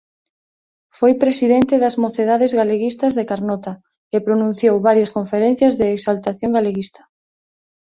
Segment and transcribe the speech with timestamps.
[0.97, 3.73] Foi presidente das Mocedades Galeguistas de Carnota
[4.15, 7.01] e pronunciou varias conferencias de exaltación galeguista.